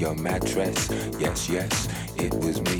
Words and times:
your 0.00 0.14
mattress. 0.14 0.88
Yes, 1.18 1.48
yes, 1.50 1.88
it 2.16 2.32
was 2.32 2.62
me. 2.62 2.79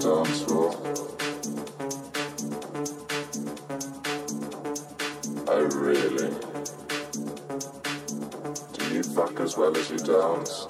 dance 0.00 0.40
floor? 0.44 0.74
Oh 5.46 5.68
really? 5.74 6.34
Do 8.72 8.94
you 8.94 9.02
fuck 9.02 9.38
as 9.40 9.58
well 9.58 9.76
as 9.76 9.90
you 9.90 9.98
dance? 9.98 10.69